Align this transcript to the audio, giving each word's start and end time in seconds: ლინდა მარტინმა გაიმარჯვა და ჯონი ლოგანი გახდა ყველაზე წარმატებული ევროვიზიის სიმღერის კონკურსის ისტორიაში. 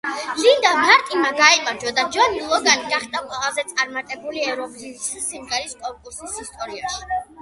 ლინდა 0.43 0.69
მარტინმა 0.77 1.29
გაიმარჯვა 1.41 1.91
და 1.99 2.05
ჯონი 2.15 2.41
ლოგანი 2.53 2.89
გახდა 2.93 3.21
ყველაზე 3.27 3.67
წარმატებული 3.73 4.47
ევროვიზიის 4.55 5.07
სიმღერის 5.29 5.77
კონკურსის 5.85 6.41
ისტორიაში. 6.47 7.23